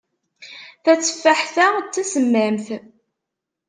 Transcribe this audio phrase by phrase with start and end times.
[0.83, 2.67] Tateffaḥt-a d tasemmamt.